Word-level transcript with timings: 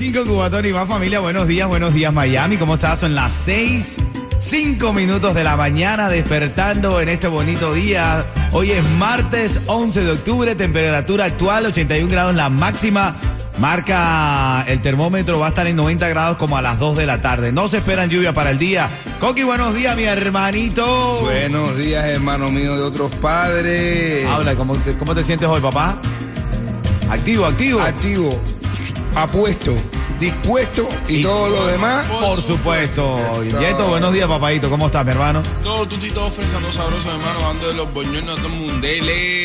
Ritmo 0.00 0.24
95 0.24 0.24
Cubatón 0.24 0.66
y 0.66 0.72
más 0.72 0.88
familia. 0.88 1.20
Buenos 1.20 1.46
días, 1.46 1.68
buenos 1.68 1.92
días 1.92 2.12
Miami. 2.12 2.56
¿Cómo 2.56 2.74
estás? 2.74 3.00
Son 3.00 3.14
las 3.14 3.32
6, 3.32 3.96
5 4.38 4.92
minutos 4.94 5.34
de 5.34 5.44
la 5.44 5.58
mañana 5.58 6.08
despertando 6.08 7.00
en 7.02 7.10
este 7.10 7.28
bonito 7.28 7.74
día. 7.74 8.24
Hoy 8.52 8.70
es 8.70 8.82
martes 8.98 9.60
11 9.66 10.02
de 10.02 10.12
octubre, 10.12 10.54
temperatura 10.54 11.26
actual 11.26 11.66
81 11.66 12.10
grados 12.10 12.34
la 12.34 12.48
máxima. 12.48 13.14
Marca 13.58 14.64
el 14.68 14.80
termómetro, 14.80 15.38
va 15.38 15.46
a 15.46 15.48
estar 15.50 15.66
en 15.66 15.76
90 15.76 16.08
grados 16.08 16.38
como 16.38 16.56
a 16.56 16.62
las 16.62 16.78
2 16.78 16.96
de 16.96 17.04
la 17.04 17.20
tarde. 17.20 17.52
No 17.52 17.68
se 17.68 17.76
esperan 17.78 18.08
lluvia 18.08 18.32
para 18.32 18.52
el 18.52 18.58
día. 18.58 18.88
Coqui, 19.18 19.42
buenos 19.42 19.74
días, 19.74 19.94
mi 19.98 20.04
hermanito. 20.04 21.20
Buenos 21.20 21.76
días, 21.76 22.06
hermano 22.06 22.50
mío 22.50 22.74
de 22.74 22.82
otros 22.84 23.14
padres. 23.16 24.26
Habla, 24.26 24.54
¿cómo 24.56 24.76
te, 24.76 24.94
cómo 24.94 25.14
te 25.14 25.22
sientes 25.22 25.46
hoy, 25.46 25.60
papá? 25.60 26.00
Activo, 27.10 27.44
activo. 27.44 27.80
Activo, 27.82 28.40
apuesto, 29.14 29.74
dispuesto 30.20 30.88
y, 31.08 31.16
Y- 31.16 31.22
todo 31.22 31.48
lo 31.48 31.66
demás. 31.66 32.06
Por 32.06 32.40
supuesto. 32.40 33.16
Yeto, 33.58 33.88
buenos 33.88 34.12
días, 34.12 34.28
papadito. 34.28 34.70
¿Cómo 34.70 34.86
estás, 34.86 35.04
mi 35.04 35.12
hermano? 35.12 35.42
Todo 35.64 35.88
tutito, 35.88 36.30
fresa, 36.30 36.58
todo 36.58 36.72
sabroso, 36.72 37.10
hermano. 37.10 37.48
Ando 37.50 37.68
de 37.68 37.74
los 37.74 37.92
boñones, 37.92 38.36
todo 38.36 38.46
el 38.46 38.52
mundo. 38.52 38.86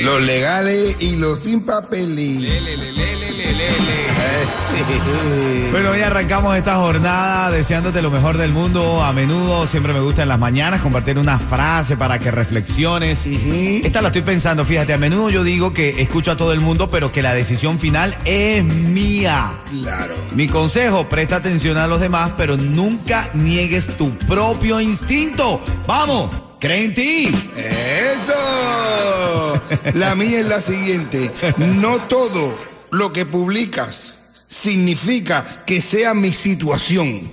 Los 0.04 0.22
legales 0.22 0.98
y 1.00 1.16
los 1.16 1.40
sin 1.40 1.66
papeles. 1.66 2.42
Lele, 2.42 2.78
lele, 2.78 2.92
lele, 2.94 3.32
lele, 3.32 3.54
lele. 3.54 3.76
Bueno, 5.72 5.92
hoy 5.92 6.02
arrancamos 6.02 6.56
esta 6.58 6.76
jornada 6.76 7.50
deseándote 7.52 8.02
lo 8.02 8.12
mejor 8.12 8.38
del 8.38 8.52
mundo. 8.52 9.04
A 9.04 9.12
menudo 9.14 9.66
siempre 9.68 9.94
me 9.94 10.00
gusta 10.00 10.24
en 10.24 10.30
las 10.30 10.40
mañanas 10.40 10.82
compartir 10.82 11.18
una 11.18 11.40
frase 11.40 11.98
para 11.98 12.20
que 12.20 12.32
reflexiones. 12.32 13.26
Esta 13.26 14.02
la 14.02 14.10
estoy 14.10 14.22
pensando, 14.22 14.66
fíjate, 14.66 14.94
a 14.94 14.98
menudo 14.98 15.30
yo 15.30 15.44
digo 15.44 15.74
que 15.74 16.02
escucho 16.02 16.32
a 16.32 16.38
todo 16.38 16.54
el 16.54 16.60
mundo, 16.60 16.90
pero 16.90 17.12
que 17.12 17.22
la 17.22 17.34
decisión 17.34 17.80
final 17.80 18.16
es 18.26 18.64
mía. 18.64 19.54
Claro. 19.70 20.16
Mi 20.34 20.48
consejo, 20.66 21.08
presta 21.08 21.36
atención 21.36 21.78
a 21.78 21.86
los 21.86 22.00
demás, 22.00 22.32
pero 22.36 22.58
nunca 22.58 23.30
niegues 23.36 23.86
tu 23.98 24.18
propio 24.18 24.82
instinto. 24.82 25.62
Vamos, 25.86 26.32
cree 26.60 26.86
en 26.86 26.94
ti. 26.96 27.36
¡Eso! 27.56 29.62
La 29.94 30.16
mía 30.16 30.40
es 30.40 30.48
la 30.48 30.60
siguiente. 30.60 31.32
No 31.58 32.02
todo 32.02 32.56
lo 32.90 33.14
que 33.14 33.28
publicas 33.28 34.22
significa 34.48 35.46
que 35.68 35.82
sea 35.82 36.16
mi 36.16 36.32
situación. 36.32 37.32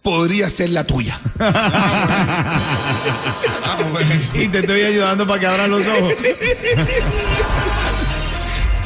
Podría 0.00 0.48
ser 0.48 0.70
la 0.70 0.84
tuya. 0.84 1.18
y 4.34 4.46
te 4.46 4.60
estoy 4.60 4.82
ayudando 4.82 5.26
para 5.26 5.40
que 5.40 5.46
abran 5.46 5.68
los 5.68 5.84
ojos. 5.84 6.12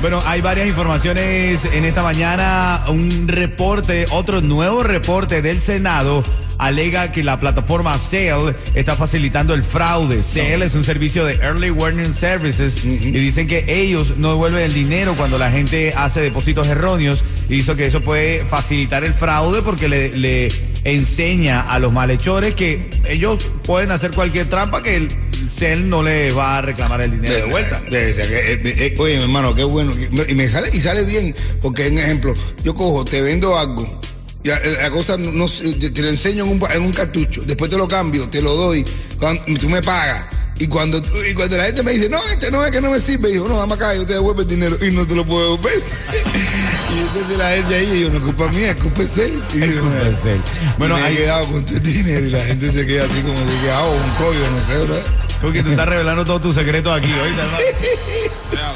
Bueno, 0.00 0.22
hay 0.26 0.42
varias 0.42 0.66
informaciones 0.66 1.64
en 1.72 1.84
esta 1.84 2.02
mañana. 2.02 2.82
Un 2.88 3.26
reporte, 3.28 4.06
otro 4.10 4.40
nuevo 4.42 4.82
reporte 4.82 5.40
del 5.40 5.58
Senado 5.60 6.22
alega 6.58 7.12
que 7.12 7.22
la 7.22 7.40
plataforma 7.40 7.98
Sale 7.98 8.54
está 8.74 8.94
facilitando 8.94 9.54
el 9.54 9.62
fraude. 9.62 10.22
Sale 10.22 10.66
es 10.66 10.74
un 10.74 10.84
servicio 10.84 11.24
de 11.24 11.34
Early 11.34 11.70
Warning 11.70 12.12
Services 12.12 12.84
y 12.84 13.10
dicen 13.10 13.46
que 13.46 13.64
ellos 13.68 14.14
no 14.18 14.30
devuelven 14.30 14.62
el 14.62 14.74
dinero 14.74 15.14
cuando 15.16 15.38
la 15.38 15.50
gente 15.50 15.92
hace 15.96 16.20
depósitos 16.20 16.66
erróneos 16.66 17.24
y 17.48 17.56
hizo 17.56 17.74
que 17.74 17.86
eso 17.86 18.00
puede 18.02 18.44
facilitar 18.44 19.02
el 19.02 19.14
fraude 19.14 19.62
porque 19.62 19.88
le, 19.88 20.16
le 20.16 20.48
enseña 20.84 21.60
a 21.60 21.78
los 21.78 21.92
malhechores 21.92 22.54
que 22.54 22.90
ellos 23.08 23.50
pueden 23.64 23.90
hacer 23.90 24.12
cualquier 24.12 24.48
trampa 24.48 24.82
que 24.82 24.96
el 24.96 25.08
Cel 25.50 25.88
no 25.88 26.02
le 26.02 26.30
va 26.32 26.58
a 26.58 26.62
reclamar 26.62 27.00
el 27.02 27.10
dinero 27.12 27.34
de 27.34 27.44
vuelta. 27.50 27.80
De- 27.90 28.12
de- 28.14 28.26
de- 28.26 28.52
eh, 28.54 28.60
eh, 28.64 28.94
oye, 28.98 29.16
mi 29.16 29.22
hermano, 29.24 29.54
qué 29.54 29.64
bueno. 29.64 29.92
Y 30.28 30.34
me 30.34 30.48
sale, 30.50 30.70
y 30.72 30.80
sale 30.80 31.04
bien, 31.04 31.34
porque 31.60 31.88
un 31.88 31.98
ejemplo, 31.98 32.34
yo 32.64 32.74
cojo, 32.74 33.04
te 33.04 33.22
vendo 33.22 33.58
algo. 33.58 34.00
La, 34.44 34.58
la 34.82 34.90
cosa 34.90 35.16
no, 35.16 35.32
no 35.32 35.48
te 35.48 36.02
lo 36.02 36.08
enseño 36.08 36.44
en 36.44 36.50
un, 36.50 36.62
en 36.72 36.82
un 36.82 36.92
cartucho, 36.92 37.42
después 37.42 37.68
te 37.70 37.76
lo 37.76 37.88
cambio, 37.88 38.28
te 38.28 38.40
lo 38.40 38.54
doy, 38.54 38.84
cuando, 39.18 39.42
tú 39.58 39.68
me 39.68 39.82
pagas. 39.82 40.26
Y 40.58 40.68
cuando, 40.68 41.02
y 41.30 41.34
cuando 41.34 41.56
la 41.58 41.64
gente 41.64 41.82
me 41.82 41.90
dice, 41.92 42.08
no, 42.08 42.18
este 42.32 42.50
no 42.50 42.64
es 42.64 42.70
que 42.72 42.80
no 42.80 42.90
me 42.90 42.98
sirve, 43.00 43.28
digo, 43.30 43.46
no, 43.46 43.58
dame 43.58 43.74
acá, 43.74 43.94
yo 43.94 44.06
te 44.06 44.14
devuelvo 44.14 44.40
el 44.40 44.46
dinero 44.48 44.78
y 44.80 44.90
no 44.90 45.06
te 45.06 45.14
lo 45.14 45.26
puedo 45.26 45.42
devolver. 45.56 45.82
y 46.94 46.98
entonces 47.00 47.36
la 47.38 47.50
gente 47.56 47.74
ahí, 47.74 48.00
yo, 48.02 48.08
no 48.10 48.16
es 48.18 48.22
culpa 48.22 48.48
mía, 48.52 48.70
es 48.70 48.76
culpa 48.80 49.02
de 49.02 49.24
él. 49.26 49.42
Y 49.52 49.56
digo, 49.58 49.80
culpa 49.82 50.08
es 50.08 50.26
él. 50.26 50.40
Bueno, 50.78 50.96
me 50.96 51.02
hay- 51.02 51.14
he 51.14 51.16
quedado 51.18 51.46
con 51.52 51.66
tu 51.66 51.78
dinero 51.80 52.26
y 52.26 52.30
la 52.30 52.40
gente 52.44 52.72
se 52.72 52.86
queda 52.86 53.04
así 53.04 53.20
como 53.20 53.34
que, 53.34 53.66
que 53.66 53.70
hago 53.70 53.92
un 53.92 54.10
collo, 54.16 54.50
no 54.50 54.66
sé, 54.66 54.78
¿verdad? 54.78 55.04
Porque 55.40 55.62
tú 55.62 55.70
estás 55.70 55.86
revelando 55.86 56.24
todos 56.24 56.40
tus 56.40 56.54
secretos 56.54 56.96
aquí, 56.96 57.10
¿oíste, 57.12 57.40
hermano? 57.40 57.64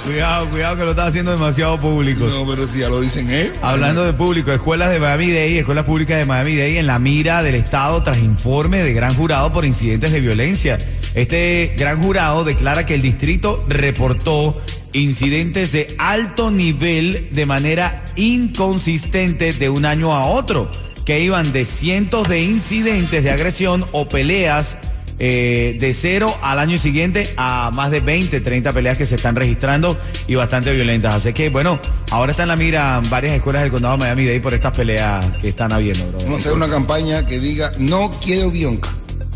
Cuidado, 0.05 0.49
cuidado 0.49 0.77
que 0.77 0.85
lo 0.85 0.91
estás 0.91 1.09
haciendo 1.09 1.31
demasiado 1.31 1.81
público. 1.81 2.27
No, 2.27 2.47
pero 2.47 2.67
si 2.67 2.81
ya 2.81 2.89
lo 2.89 3.01
dicen 3.01 3.31
ellos. 3.31 3.57
Hablando 3.63 4.05
de 4.05 4.13
público, 4.13 4.53
escuelas 4.53 4.91
de 4.91 4.99
Miami-Dade, 4.99 5.59
escuelas 5.61 5.85
públicas 5.85 6.19
de 6.19 6.25
Miami-Dade 6.27 6.79
en 6.79 6.87
la 6.87 6.99
mira 6.99 7.43
del 7.43 7.55
Estado 7.55 8.03
tras 8.03 8.19
informe 8.19 8.83
de 8.83 8.93
gran 8.93 9.15
jurado 9.15 9.53
por 9.53 9.65
incidentes 9.65 10.13
de 10.13 10.21
violencia. 10.21 10.79
Este 11.15 11.75
gran 11.77 12.03
jurado 12.03 12.45
declara 12.45 12.87
que 12.87 12.95
el 12.95 13.03
distrito 13.03 13.65
reportó 13.69 14.57
incidentes 14.93 15.73
de 15.73 15.95
alto 15.99 16.51
nivel 16.51 17.29
de 17.33 17.47
manera 17.47 18.05
inconsistente 18.17 19.53
de 19.53 19.69
un 19.69 19.85
año 19.85 20.15
a 20.15 20.27
otro, 20.27 20.71
que 21.05 21.21
iban 21.21 21.53
de 21.53 21.65
cientos 21.65 22.29
de 22.29 22.41
incidentes 22.41 23.23
de 23.23 23.31
agresión 23.31 23.85
o 23.93 24.09
peleas 24.09 24.79
eh, 25.23 25.77
de 25.79 25.93
cero 25.93 26.35
al 26.43 26.59
año 26.59 26.79
siguiente 26.79 27.33
a 27.37 27.71
más 27.75 27.91
de 27.91 28.01
20, 28.01 28.41
30 28.41 28.73
peleas 28.73 28.97
que 28.97 29.05
se 29.05 29.17
están 29.17 29.37
registrando 29.37 29.99
y 30.27 30.35
bastante 30.35 30.73
violentas. 30.73 31.15
Así 31.15 31.35
que, 31.35 31.51
bueno, 31.51 31.79
ahora 32.11 32.33
está 32.33 32.45
en 32.45 32.49
la 32.49 32.57
mira 32.57 33.03
varias 33.11 33.35
escuelas 33.35 33.63
del 33.63 33.71
condado 33.71 33.95
de 33.95 34.01
Miami-Dade 34.01 34.41
por 34.41 34.55
estas 34.55 34.75
peleas 34.75 35.25
que 35.41 35.51
están 35.51 35.73
habiendo, 35.73 36.07
bro. 36.07 36.19
Vamos 36.21 36.39
a 36.39 36.41
hacer 36.41 36.53
una 36.53 36.69
campaña 36.69 37.27
que 37.27 37.39
diga, 37.39 37.71
no 37.79 38.11
quiero 38.23 38.51
Bionca. 38.51 38.89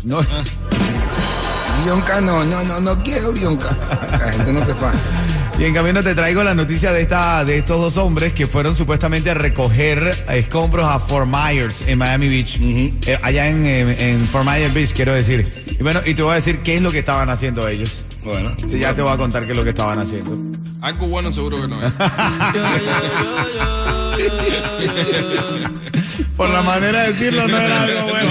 No, 0.03 0.19
Bionca 1.83 2.19
no, 2.21 2.43
no, 2.43 2.63
no, 2.63 2.79
no 2.79 3.03
quiero 3.03 3.31
Bionca. 3.31 3.77
La 4.11 4.31
gente 4.31 4.53
no 4.53 4.65
se. 4.65 4.73
Y 5.57 5.63
en 5.63 5.73
camino 5.73 6.03
te 6.03 6.13
traigo 6.13 6.43
la 6.43 6.53
noticia 6.53 6.91
de 6.91 7.01
esta 7.01 7.45
de 7.45 7.57
estos 7.59 7.79
dos 7.79 7.95
hombres 7.97 8.33
que 8.33 8.45
fueron 8.45 8.75
supuestamente 8.75 9.31
a 9.31 9.35
recoger 9.35 10.13
escombros 10.29 10.85
a 10.89 10.99
Fort 10.99 11.27
Myers 11.29 11.87
en 11.87 11.97
Miami 11.97 12.27
Beach. 12.27 12.57
Eh, 12.59 13.17
allá 13.21 13.47
en, 13.47 13.65
en- 13.65 13.97
en 13.99 14.25
Fort 14.25 14.45
Myers 14.45 14.73
Beach, 14.73 14.91
quiero 14.93 15.13
decir. 15.13 15.45
Y 15.79 15.81
bueno, 15.81 16.01
y 16.05 16.13
te 16.13 16.23
voy 16.23 16.33
a 16.33 16.35
decir 16.35 16.59
qué 16.59 16.75
es 16.75 16.81
lo 16.81 16.91
que 16.91 16.99
estaban 16.99 17.29
haciendo 17.29 17.65
ellos. 17.69 18.03
Bueno, 18.25 18.49
Sí, 18.69 18.79
Ya 18.79 18.93
te 18.93 19.01
voy 19.01 19.13
a 19.13 19.17
contar 19.17 19.45
qué 19.45 19.53
es 19.53 19.57
lo 19.57 19.63
que 19.63 19.69
estaban 19.69 19.97
haciendo. 19.97 20.37
Algo 20.81 21.07
bueno 21.07 21.31
seguro 21.31 21.61
que 21.61 21.67
no 21.69 21.81
es. 21.85 21.93
Por 26.35 26.49
la 26.49 26.61
manera 26.63 27.03
de 27.03 27.07
decirlo 27.13 27.47
no 27.47 27.57
era 27.57 27.81
algo 27.83 28.09
bueno. 28.09 28.29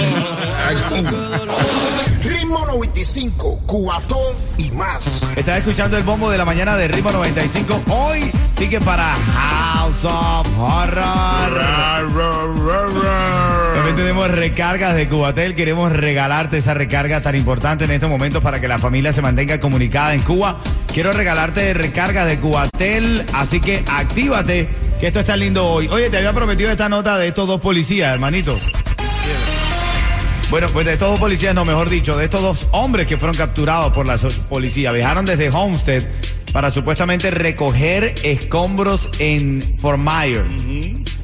Ritmo 2.75 2.83
95, 2.83 3.61
cuatón 3.65 4.35
y 4.57 4.69
más. 4.71 5.23
Estás 5.37 5.59
escuchando 5.59 5.97
el 5.97 6.03
bombo 6.03 6.29
de 6.29 6.37
la 6.37 6.43
mañana 6.43 6.75
de 6.75 6.89
Ritmo 6.89 7.09
95. 7.09 7.83
Hoy 7.87 8.29
sigue 8.57 8.81
para 8.81 9.15
House 9.15 10.03
of 10.03 10.59
Horror. 10.59 11.61
También 13.75 13.95
tenemos 13.95 14.29
recargas 14.29 14.93
de 14.93 15.07
Cubatel. 15.07 15.55
Queremos 15.55 15.93
regalarte 15.93 16.57
esa 16.57 16.73
recarga 16.73 17.21
tan 17.21 17.37
importante 17.37 17.85
en 17.85 17.91
estos 17.91 18.09
momentos 18.09 18.43
para 18.43 18.59
que 18.59 18.67
la 18.67 18.77
familia 18.77 19.13
se 19.13 19.21
mantenga 19.21 19.57
comunicada 19.61 20.13
en 20.13 20.21
Cuba. 20.21 20.57
Quiero 20.93 21.13
regalarte 21.13 21.73
recargas 21.73 22.27
de 22.27 22.37
Cubatel, 22.39 23.25
así 23.33 23.61
que 23.61 23.85
actívate, 23.87 24.67
que 24.99 25.07
esto 25.07 25.21
está 25.21 25.37
lindo 25.37 25.65
hoy. 25.65 25.87
Oye, 25.87 26.09
te 26.09 26.17
había 26.17 26.33
prometido 26.33 26.71
esta 26.71 26.89
nota 26.89 27.17
de 27.17 27.29
estos 27.29 27.47
dos 27.47 27.61
policías, 27.61 28.13
hermanito. 28.13 28.59
Bueno, 30.49 30.67
pues 30.71 30.85
de 30.85 30.93
estos 30.93 31.09
dos 31.09 31.19
policías, 31.19 31.55
no, 31.55 31.65
mejor 31.65 31.89
dicho, 31.89 32.15
de 32.15 32.25
estos 32.25 32.41
dos 32.41 32.67
hombres 32.71 33.07
que 33.07 33.17
fueron 33.17 33.35
capturados 33.35 33.91
por 33.93 34.05
la 34.05 34.17
policía, 34.47 34.91
viajaron 34.91 35.25
desde 35.25 35.49
Homestead 35.49 36.03
para 36.53 36.69
supuestamente 36.71 37.31
recoger 37.31 38.15
escombros 38.23 39.09
en 39.19 39.61
Fort 39.77 39.99
Myers. 39.99 40.63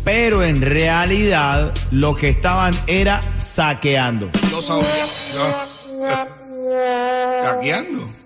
Pero 0.04 0.44
en 0.44 0.62
realidad 0.62 1.74
lo 1.92 2.16
que 2.16 2.30
estaban 2.30 2.74
era 2.88 3.22
saqueando. 3.38 4.30
Sabía. 4.60 5.06
Saqueando. 7.44 8.21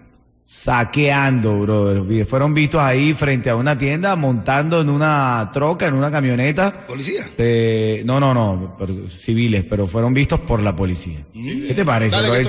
Saqueando, 0.48 1.60
brother. 1.60 2.26
Fueron 2.26 2.54
vistos 2.54 2.80
ahí 2.80 3.14
frente 3.16 3.50
a 3.50 3.56
una 3.56 3.76
tienda 3.78 4.16
montando 4.16 4.82
en 4.82 4.90
una 4.90 5.50
troca, 5.52 5.88
en 5.88 5.96
una 5.96 6.12
camioneta. 6.12 6.86
¿Policía? 6.88 7.26
Eh, 7.38 8.04
no, 8.06 8.20
no, 8.20 8.34
no, 8.34 8.76
pero- 8.78 9.10
civiles, 9.10 9.64
pero 9.68 9.88
fueron 9.88 10.14
vistos 10.14 10.40
por 10.42 10.62
la 10.62 10.76
policía. 10.76 11.20
¿Qué 11.34 11.74
te 11.74 11.84
parece? 11.84 12.16
Dale, 12.16 12.48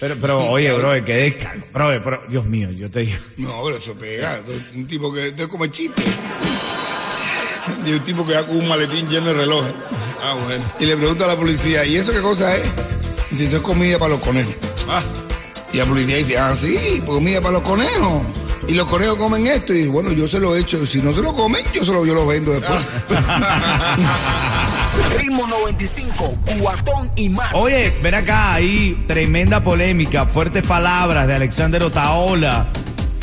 pero, 0.00 0.16
pero, 0.20 0.38
oye, 0.50 0.72
bro, 0.72 1.04
que 1.04 1.14
descargo. 1.14 1.62
Bro, 1.72 1.88
pero, 2.04 2.22
Dios 2.28 2.44
mío, 2.46 2.70
yo 2.70 2.88
te 2.88 3.00
digo. 3.00 3.18
No, 3.36 3.62
pero 3.64 3.76
eso 3.78 3.94
pega. 3.98 4.40
Un 4.76 4.86
tipo 4.86 5.12
que 5.12 5.26
es 5.26 5.46
como 5.48 5.66
chiste. 5.66 6.02
Y 7.84 7.92
un 7.92 8.00
tipo 8.04 8.24
que 8.24 8.34
va 8.34 8.46
con 8.46 8.56
un 8.58 8.68
maletín 8.68 9.08
lleno 9.08 9.26
de 9.26 9.34
relojes. 9.34 9.74
Ah, 10.22 10.34
bueno. 10.46 10.64
Y 10.78 10.86
le 10.86 10.96
pregunta 10.96 11.24
a 11.24 11.28
la 11.28 11.36
policía, 11.36 11.84
¿y 11.84 11.96
eso 11.96 12.12
qué 12.12 12.20
cosa 12.20 12.56
es? 12.56 12.62
Dice, 13.30 13.46
eso 13.46 13.56
es 13.56 13.62
comida 13.62 13.98
para 13.98 14.10
los 14.14 14.20
conejos. 14.20 14.54
Ah, 14.88 15.02
Y 15.72 15.76
la 15.76 15.84
policía 15.84 16.16
dice, 16.16 16.38
ah, 16.38 16.54
sí, 16.56 17.02
pues 17.04 17.18
comida 17.18 17.40
para 17.40 17.54
los 17.54 17.62
conejos. 17.62 18.22
Y 18.68 18.74
los 18.74 18.88
conejos 18.88 19.18
comen 19.18 19.46
esto. 19.46 19.72
Y 19.72 19.78
dice, 19.78 19.90
bueno, 19.90 20.12
yo 20.12 20.28
se 20.28 20.40
lo 20.40 20.56
he 20.56 20.60
hecho. 20.60 20.84
Si 20.86 21.00
no 21.00 21.12
se 21.12 21.20
lo 21.20 21.34
comen, 21.34 21.64
yo 21.72 21.84
se 21.84 21.92
lo, 21.92 22.04
yo 22.04 22.14
lo 22.14 22.26
vendo 22.26 22.52
después. 22.52 22.80
Ritmo 25.18 25.46
95, 25.46 26.38
cuatón 26.60 27.10
y 27.16 27.28
más. 27.28 27.54
Oye, 27.54 27.92
ven 28.02 28.14
acá, 28.14 28.54
ahí 28.54 29.04
tremenda 29.06 29.62
polémica, 29.62 30.26
fuertes 30.26 30.64
palabras 30.64 31.26
de 31.26 31.34
Alexander 31.34 31.82
Otaola. 31.82 32.66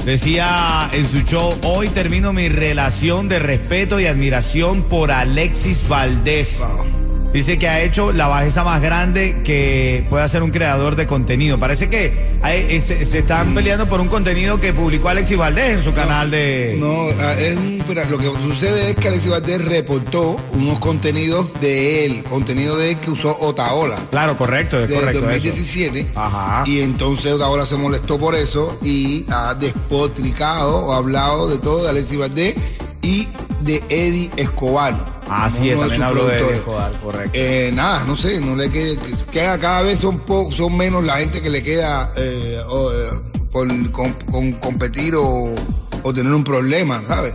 Decía 0.05 0.87
en 0.93 1.07
su 1.07 1.21
show, 1.21 1.55
hoy 1.63 1.89
termino 1.89 2.31
mi 2.31 2.47
relación 2.47 3.27
de 3.27 3.39
respeto 3.39 3.99
y 3.99 4.05
admiración 4.05 4.83
por 4.83 5.11
Alexis 5.11 5.87
Valdés. 5.87 6.59
Wow. 6.59 7.04
Dice 7.35 7.59
que 7.59 7.67
ha 7.67 7.81
hecho 7.81 8.13
la 8.13 8.27
bajeza 8.27 8.63
más 8.63 8.81
grande 8.81 9.41
que 9.43 10.05
puede 10.09 10.23
hacer 10.23 10.41
un 10.41 10.51
creador 10.51 10.95
de 10.95 11.05
contenido. 11.05 11.59
Parece 11.59 11.89
que 11.89 12.37
hay- 12.41 12.79
se, 12.79 13.03
se 13.03 13.19
están 13.19 13.53
peleando 13.53 13.87
por 13.87 13.99
un 13.99 14.07
contenido 14.07 14.61
que 14.61 14.71
publicó 14.71 15.09
Alexis 15.09 15.35
Valdés 15.37 15.71
en 15.79 15.83
su 15.83 15.93
canal 15.93 16.31
de... 16.31 16.77
No, 16.79 16.93
ah, 17.21 17.33
es 17.37 17.57
un, 17.57 17.83
lo 18.09 18.17
que 18.17 18.25
sucede 18.41 18.91
es 18.91 18.95
que 18.95 19.09
Alexis 19.09 19.31
Valdés 19.31 19.65
reportó 19.65 20.37
unos 20.53 20.79
contenidos 20.79 21.51
de 21.59 22.05
él, 22.05 22.23
contenido 22.23 22.77
de 22.77 22.91
él 22.91 22.97
que 22.99 23.11
usó 23.11 23.37
Otaola. 23.41 23.97
Claro, 24.11 24.37
correcto, 24.37 24.79
es 24.81 24.89
correcto. 24.89 25.19
eso. 25.19 25.27
2017. 25.27 26.07
Ajá. 26.15 26.63
Y 26.65 26.79
entonces 26.79 27.33
Otaola 27.33 27.65
se 27.65 27.75
molestó 27.75 28.17
por 28.17 28.35
eso 28.35 28.79
y 28.81 29.25
ha 29.29 29.53
despotricado 29.55 30.77
o 30.85 30.93
hablado 30.93 31.49
de 31.49 31.57
todo 31.57 31.83
de 31.83 31.89
Alexis 31.89 32.17
Valdés 32.17 32.55
y 33.01 33.27
de 33.65 33.83
Eddie 33.89 34.31
Escobar. 34.37 34.93
Ah, 35.27 35.49
sí, 35.49 35.71
uno 35.73 35.83
de 35.83 35.89
también 35.89 35.95
sus 35.95 36.01
habló 36.03 36.25
de. 36.27 36.55
Escobar, 36.55 36.91
correcto. 37.03 37.31
Eh, 37.33 37.71
nada, 37.73 38.03
no 38.05 38.15
sé, 38.15 38.39
no 38.39 38.55
le 38.55 38.69
queda, 38.69 39.01
queda 39.31 39.57
cada 39.59 39.81
vez 39.81 39.99
son 39.99 40.19
po- 40.19 40.51
son 40.51 40.77
menos 40.77 41.03
la 41.03 41.17
gente 41.17 41.41
que 41.41 41.49
le 41.49 41.63
queda 41.63 42.13
eh, 42.15 42.61
o, 42.69 42.91
eh, 42.91 43.09
por 43.51 43.67
con- 43.91 44.13
con 44.31 44.51
competir 44.53 45.15
o, 45.15 45.55
o 46.03 46.13
tener 46.13 46.31
un 46.31 46.43
problema, 46.43 47.01
¿sabes? 47.07 47.33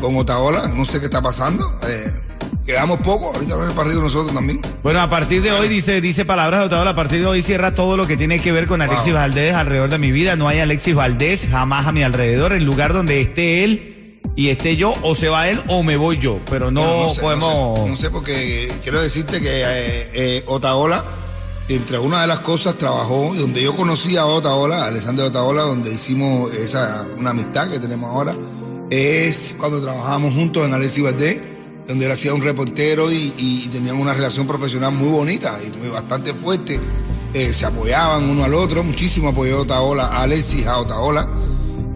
Con 0.00 0.16
Otaola, 0.16 0.68
no 0.76 0.84
sé 0.84 0.98
qué 1.00 1.06
está 1.06 1.22
pasando. 1.22 1.70
quedamos 2.66 2.98
poco, 2.98 3.32
ahorita 3.34 3.54
nos 3.56 3.64
hemos 3.64 3.74
partido 3.74 4.00
nosotros 4.00 4.34
también. 4.34 4.60
Bueno, 4.82 5.00
a 5.00 5.08
partir 5.10 5.42
de 5.42 5.50
hoy, 5.52 5.68
dice, 5.68 6.00
dice 6.00 6.24
palabras 6.24 6.60
de 6.60 6.66
Otaola, 6.66 6.90
a 6.90 6.94
partir 6.96 7.20
de 7.20 7.26
hoy 7.26 7.42
cierra 7.42 7.74
todo 7.74 7.96
lo 7.96 8.06
que 8.06 8.16
tiene 8.16 8.40
que 8.40 8.52
ver 8.52 8.66
con 8.66 8.80
Alexis 8.82 9.12
Wow. 9.12 9.14
Valdés 9.22 9.54
alrededor 9.54 9.88
de 9.90 9.98
mi 9.98 10.12
vida. 10.12 10.36
No 10.36 10.46
hay 10.46 10.60
Alexis 10.60 10.94
Valdés 10.94 11.46
jamás 11.50 11.86
a 11.86 11.92
mi 11.92 12.02
alrededor. 12.02 12.52
El 12.52 12.64
lugar 12.64 12.92
donde 12.92 13.20
esté 13.20 13.64
él 13.64 13.96
y 14.36 14.48
esté 14.48 14.76
yo, 14.76 14.94
o 15.02 15.14
se 15.14 15.28
va 15.28 15.48
él 15.48 15.60
o 15.68 15.82
me 15.82 15.96
voy 15.96 16.18
yo. 16.18 16.38
Pero 16.48 16.70
no, 16.70 16.80
Bueno, 16.82 17.14
sé, 17.14 17.20
podemos... 17.20 17.78
No 17.78 17.84
sé, 17.86 17.90
no 17.90 17.96
sé, 17.96 18.10
porque 18.10 18.72
quiero 18.82 19.00
decirte 19.00 19.40
que 19.40 19.48
eh, 19.62 20.10
eh, 20.14 20.42
Otaola, 20.46 21.04
entre 21.68 21.98
una 21.98 22.20
de 22.22 22.26
las 22.26 22.38
cosas, 22.40 22.76
trabajó, 22.76 23.34
y 23.34 23.38
donde 23.38 23.62
yo 23.62 23.76
conocí 23.76 24.16
a 24.16 24.26
Otaola, 24.26 24.84
a 24.84 24.86
Alexander 24.88 25.26
Otaola, 25.26 25.62
donde 25.62 25.92
hicimos 25.92 26.52
esa 26.54 27.06
una 27.18 27.30
amistad 27.30 27.70
que 27.70 27.78
tenemos 27.78 28.10
ahora, 28.10 28.34
es 28.90 29.54
cuando 29.58 29.80
trabajábamos 29.80 30.34
juntos 30.34 30.66
en 30.66 30.74
Alexis 30.74 31.04
Valdés, 31.04 31.38
donde 31.86 32.06
él 32.06 32.12
hacía 32.12 32.34
un 32.34 32.42
reportero 32.42 33.10
y, 33.12 33.34
y 33.36 33.68
tenían 33.68 33.96
una 33.96 34.14
relación 34.14 34.46
profesional 34.46 34.92
muy 34.92 35.08
bonita 35.10 35.58
y 35.64 35.76
muy- 35.78 35.88
bastante 35.90 36.32
fuerte. 36.34 36.78
Eh, 37.34 37.52
se 37.52 37.66
apoyaban 37.66 38.28
uno 38.28 38.42
al 38.44 38.54
otro, 38.54 38.82
muchísimo 38.82 39.28
apoyó 39.28 39.60
Otaola, 39.60 40.06
a 40.06 40.22
Alexis 40.22 40.66
a 40.66 40.78
Otaola. 40.78 41.28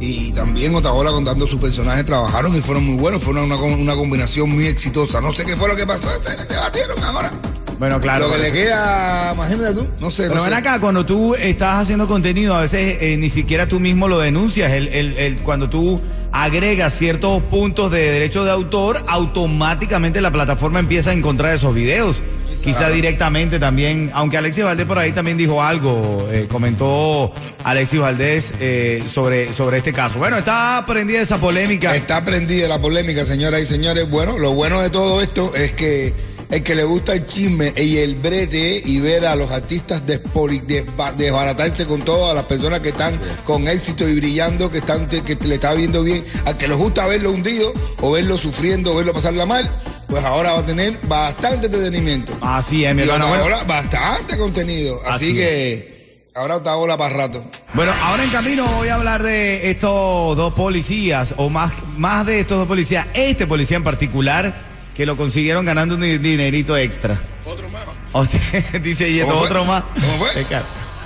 Y 0.00 0.32
también 0.32 0.75
Otaola 0.75 1.11
contando 1.11 1.46
sus 1.46 1.61
personajes 1.61 2.05
trabajaron 2.05 2.55
y 2.56 2.61
fueron 2.61 2.85
muy 2.85 2.96
buenos, 2.96 3.23
fue 3.23 3.32
una, 3.32 3.56
una, 3.56 3.94
combinación 3.94 4.50
muy 4.50 4.67
exitosa. 4.67 5.20
No 5.20 5.32
sé 5.32 5.44
qué 5.44 5.56
fue 5.56 5.69
lo 5.69 5.76
que 5.76 5.87
pasó, 5.87 6.08
se 6.23 6.37
debatieron 6.52 7.02
ahora. 7.02 7.31
Bueno, 7.79 8.00
claro. 8.00 8.29
lo 8.29 8.32
que 8.35 8.38
le 8.38 8.52
queda, 8.52 9.32
imagínate 9.35 9.75
tú, 9.75 9.87
no 10.00 10.11
sé, 10.11 10.25
Pero 10.25 10.37
no 10.37 10.43
ven 10.43 10.50
sé. 10.52 10.56
acá, 10.56 10.81
cuando 10.81 11.05
tú 11.06 11.35
estás 11.35 11.82
haciendo 11.82 12.06
contenido, 12.06 12.55
a 12.55 12.61
veces 12.61 12.99
eh, 13.00 13.17
ni 13.17 13.31
siquiera 13.31 13.67
tú 13.69 13.81
mismo 13.81 14.06
lo 14.06 14.19
denuncias. 14.20 14.73
El, 14.73 14.88
el- 14.88 15.17
el- 15.17 15.38
cuando 15.38 15.69
tú 15.69 16.00
agregas 16.32 16.93
ciertos 16.96 17.43
puntos 17.44 17.91
de 17.91 18.11
derecho 18.11 18.44
de 18.44 18.50
autor, 18.52 19.02
automáticamente 19.08 20.20
la 20.20 20.31
plataforma 20.32 20.79
empieza 20.81 21.11
a 21.11 21.14
encontrar 21.14 21.55
esos 21.55 21.75
videos. 21.75 22.23
Quizá 22.62 22.89
directamente 22.89 23.59
también, 23.59 24.11
aunque 24.15 24.37
Alexis 24.37 24.65
Valdés 24.65 24.87
por 24.87 24.99
ahí 24.99 25.12
también 25.12 25.37
dijo 25.37 25.62
algo, 25.62 26.29
eh, 26.31 26.47
comentó 26.49 27.33
Alexis 27.65 28.01
Valdés 28.01 28.55
eh, 28.61 29.03
sobre, 29.06 29.53
sobre 29.53 29.79
este 29.79 29.93
caso. 29.93 30.19
Bueno, 30.19 30.39
está 30.39 30.85
prendida 30.87 31.21
esa 31.21 31.39
polémica. 31.39 31.95
Está 31.95 32.25
prendida 32.25 32.69
la 32.69 32.81
polémica, 32.81 33.25
señoras 33.25 33.61
y 33.61 33.67
señores. 33.67 34.09
Bueno, 34.09 34.39
lo 34.39 34.53
bueno 34.53 34.81
de 34.81 34.91
todo 34.91 35.21
esto 35.21 35.55
es 35.55 35.73
que 35.73 36.12
el 36.51 36.62
que 36.62 36.75
le 36.75 36.85
gusta 36.85 37.15
el 37.15 37.27
chisme 37.27 37.73
y 37.77 37.97
el 37.97 38.15
brete 38.15 38.81
y 38.85 39.01
ver 39.01 39.27
a 39.27 39.35
los 39.35 39.51
artistas 39.51 40.03
desbaratarse 40.06 41.87
con 41.87 42.03
todas 42.03 42.35
las 42.35 42.45
personas 42.45 42.81
que 42.81 42.91
están 42.91 43.19
con 43.45 43.67
éxito 43.67 44.09
y 44.09 44.15
brillando, 44.15 44.71
que 44.71 44.79
están 44.79 45.09
que 45.09 45.35
le 45.35 45.55
está 45.55 45.75
viendo 45.75 46.03
bien, 46.03 46.25
al 46.45 46.56
que 46.56 46.69
les 46.69 46.77
gusta 46.77 47.06
verlo 47.06 47.33
hundido 47.33 47.73
o 48.01 48.12
verlo 48.12 48.39
sufriendo 48.39 48.93
o 48.93 48.97
verlo 48.97 49.12
pasarla 49.12 49.47
mal, 49.47 49.69
pues 50.15 50.25
ahora 50.27 50.53
va 50.53 50.61
a 50.61 50.65
tener 50.65 50.97
bastante 51.09 51.67
entretenimiento. 51.67 52.33
Así 52.41 52.85
es, 52.85 52.95
mi 52.95 53.03
hermano. 53.03 53.33
Otaola, 53.33 53.65
bastante 53.65 54.39
contenido. 54.39 55.01
Así, 55.05 55.31
Así 55.31 55.35
que 55.35 56.21
ahora 56.37 56.55
Otaola 56.59 56.97
para 56.97 57.17
rato. 57.17 57.45
Bueno, 57.73 57.93
ahora 58.01 58.23
en 58.23 58.31
camino 58.31 58.65
voy 58.77 58.87
a 58.87 58.95
hablar 58.95 59.25
de 59.25 59.73
estos 59.73 60.37
dos 60.37 60.55
policías, 60.55 61.35
o 61.37 61.51
más, 61.51 61.73
más 61.97 62.25
de 62.27 62.39
estos 62.39 62.59
dos 62.59 62.69
policías, 62.69 63.09
este 63.13 63.49
policía 63.49 63.77
en 63.77 63.83
particular, 63.83 64.55
que 64.95 65.05
lo 65.05 65.17
consiguieron 65.17 65.65
ganando 65.65 65.97
un 65.97 66.03
di- 66.03 66.19
dinerito 66.19 66.77
extra. 66.77 67.19
otro 67.45 67.69
más. 67.71 67.83
O 68.13 68.25
sea, 68.25 68.41
dice 68.81 69.11
y 69.11 69.19
esto 69.19 69.33
¿Cómo 69.33 69.41
fue? 69.41 69.49
otro 69.49 69.65
más. 69.65 69.83
¿Cómo 69.95 70.13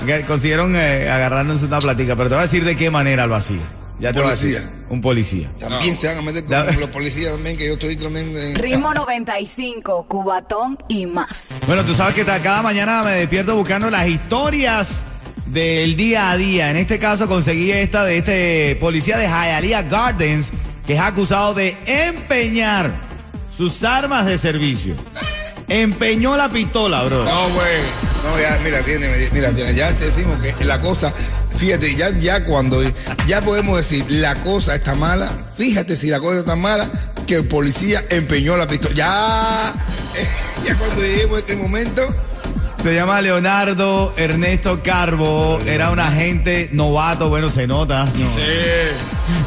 fue? 0.04 0.24
Consiguieron 0.26 0.76
eh, 0.76 1.08
agarrándose 1.08 1.64
una 1.64 1.78
platica, 1.78 2.14
pero 2.14 2.28
te 2.28 2.34
voy 2.34 2.42
a 2.42 2.46
decir 2.46 2.62
de 2.62 2.76
qué 2.76 2.90
manera 2.90 3.26
lo 3.26 3.36
hacía. 3.36 3.62
Ya 4.00 4.12
te 4.12 4.18
voy 4.18 4.28
a 4.28 4.32
decir. 4.32 4.58
Un 4.90 5.00
policía. 5.00 5.50
También 5.60 5.94
se 5.96 6.06
van 6.06 6.18
a 6.18 6.22
meter 6.22 6.44
con 6.44 6.80
los 6.80 6.90
policías 6.90 7.32
también, 7.32 7.56
que 7.56 7.66
yo 7.66 7.74
estoy 7.74 7.96
también... 7.96 8.34
en- 8.36 8.54
Ritmo 8.54 8.94
95, 8.94 10.06
Cubatón 10.08 10.78
y 10.88 11.04
más. 11.06 11.60
Bueno, 11.66 11.84
tú 11.84 11.94
sabes 11.94 12.14
que 12.14 12.24
cada 12.24 12.62
mañana 12.62 13.02
me 13.02 13.12
despierto 13.12 13.54
buscando 13.54 13.90
las 13.90 14.08
historias 14.08 15.02
del 15.46 15.96
día 15.96 16.30
a 16.30 16.36
día. 16.36 16.70
En 16.70 16.76
este 16.76 16.98
caso 16.98 17.26
conseguí 17.28 17.70
esta 17.70 18.04
de 18.04 18.18
este 18.18 18.76
policía 18.80 19.18
de 19.18 19.26
Hialeah 19.26 19.82
Gardens 19.82 20.52
que 20.86 20.94
es 20.94 21.00
acusado 21.00 21.52
de 21.52 21.76
empeñar 21.84 22.90
sus 23.56 23.82
armas 23.84 24.24
de 24.24 24.38
servicio. 24.38 24.94
Empeñó 25.68 26.36
la 26.36 26.48
pistola, 26.48 27.04
bro. 27.04 27.24
No, 27.24 27.48
güey. 27.50 27.78
No, 28.24 28.40
ya, 28.40 28.58
mira, 28.64 28.80
tiene, 28.82 29.08
mira, 29.32 29.52
tiene, 29.52 29.74
ya 29.74 29.94
te 29.94 30.10
decimos 30.10 30.38
que 30.38 30.64
la 30.64 30.80
cosa, 30.80 31.12
fíjate, 31.56 31.94
ya, 31.94 32.10
ya 32.18 32.44
cuando, 32.44 32.82
ya 33.26 33.42
podemos 33.42 33.76
decir, 33.76 34.04
la 34.08 34.34
cosa 34.36 34.74
está 34.74 34.94
mala, 34.94 35.30
fíjate 35.56 35.94
si 35.96 36.08
la 36.08 36.20
cosa 36.20 36.38
está 36.40 36.56
mala, 36.56 36.88
que 37.26 37.36
el 37.36 37.44
policía 37.46 38.04
empeñó 38.08 38.56
la 38.56 38.66
pistola. 38.66 38.94
Ya, 38.94 39.74
ya 40.64 40.74
cuando 40.76 41.02
lleguemos 41.02 41.36
a 41.36 41.40
este 41.40 41.56
momento, 41.56 42.14
Se 42.82 42.94
llama 42.94 43.20
Leonardo 43.20 44.14
Ernesto 44.16 44.80
Carbo. 44.84 45.58
Era 45.66 45.90
un 45.90 45.98
agente 45.98 46.68
novato, 46.72 47.28
bueno, 47.28 47.50
se 47.50 47.66
nota. 47.66 48.06
Sí. 48.06 48.22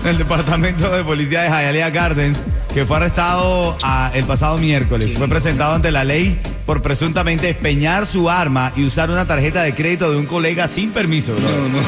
del 0.04 0.18
departamento 0.18 0.92
de 0.92 1.04
policía 1.04 1.44
de 1.44 1.50
Hialeah 1.50 1.90
Gardens, 1.92 2.40
que 2.74 2.86
fue 2.86 2.98
arrestado 2.98 3.78
ah, 3.84 4.12
el 4.14 4.24
pasado 4.26 4.58
miércoles. 4.58 5.14
Fue 5.18 5.28
presentado 5.28 5.74
ante 5.74 5.92
la 5.92 6.04
ley 6.04 6.40
por 6.66 6.82
presuntamente 6.82 7.50
espeñar 7.50 8.06
su 8.06 8.30
arma 8.30 8.72
y 8.76 8.86
usar 8.86 9.10
una 9.10 9.26
tarjeta 9.26 9.64
de 9.64 9.74
crédito 9.74 10.12
de 10.12 10.18
un 10.18 10.26
colega 10.26 10.68
sin 10.68 10.92
permiso. 10.92 11.34
bro. 11.34 11.42
no, 11.42 11.70
no. 11.70 11.80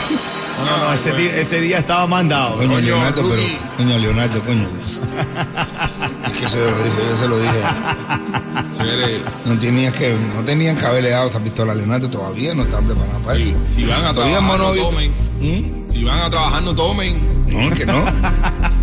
No, 0.54 0.78
no, 0.78 0.86
no, 0.86 0.94
ese, 0.94 1.42
ese 1.42 1.62
día 1.62 1.80
estaba 1.80 2.06
mandado. 2.06 2.58
Coño, 2.58 2.74
Coño, 2.74 2.82
Leonardo, 2.82 3.30
pero, 3.30 3.42
coño, 3.76 3.98
Leonardo, 3.98 4.42
coño. 4.42 4.68
Es 4.82 6.40
que 6.40 6.46
eso 6.46 6.58
yo 6.58 6.70
lo 6.70 6.78
dije, 6.78 7.02
yo 7.10 7.18
se 7.18 7.28
lo 7.28 7.38
dije. 7.38 9.24
No 9.46 9.58
tenías 9.60 9.94
que, 9.94 10.16
no 10.36 10.44
tenían 10.44 10.78
que 10.78 10.86
haberle 10.86 11.10
dado 11.10 11.30
esa 11.30 11.40
pistola 11.40 11.74
a 11.74 11.76
Leonardo, 11.76 12.10
todavía 12.10 12.54
no 12.54 12.64
están 12.64 12.86
preparados 12.86 13.22
para 13.24 13.40
eso. 13.40 13.58
si 13.68 13.84
van 13.86 14.06
a 14.06 14.14
trabajar, 14.14 14.44
no 14.44 14.74
tomen. 14.74 15.12
¿Mm? 15.40 15.92
Si 15.92 16.04
van 16.04 16.20
a 16.20 16.30
trabajar, 16.30 16.62
no 16.62 16.76
tomen. 16.76 17.46
No, 17.48 17.60
es 17.62 17.80
que 17.80 17.86
no. 17.86 18.06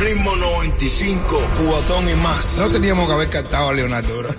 Ritmo 0.00 0.34
95, 0.34 1.42
cuatón 1.66 2.08
y 2.08 2.14
más. 2.14 2.56
No 2.56 2.70
teníamos 2.70 3.06
que 3.06 3.12
haber 3.12 3.28
captado 3.28 3.68
a 3.68 3.72
Leonardo, 3.74 4.18
bro. 4.18 4.34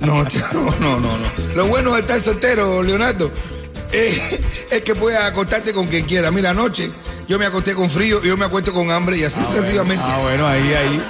No, 0.00 0.22
no, 0.52 0.76
no, 0.80 1.00
no, 1.00 1.16
no. 1.16 1.26
Lo 1.54 1.66
bueno 1.66 1.94
de 1.94 2.00
estar 2.00 2.20
soltero, 2.20 2.82
Leonardo, 2.82 3.30
es, 3.90 4.38
es 4.70 4.82
que 4.82 4.94
puedes 4.94 5.18
acostarte 5.18 5.72
con 5.72 5.86
quien 5.86 6.04
quiera. 6.04 6.30
Mira, 6.30 6.50
anoche 6.50 6.90
yo 7.26 7.38
me 7.38 7.46
acosté 7.46 7.74
con 7.74 7.90
frío, 7.90 8.22
yo 8.22 8.36
me 8.36 8.44
acuesto 8.46 8.72
con 8.72 8.90
hambre 8.90 9.16
y 9.18 9.24
así 9.24 9.42
sucesivamente. 9.44 10.04
Ah, 10.06 10.18
bueno, 10.22 10.46
ahí, 10.46 10.74
ahí. 10.74 11.02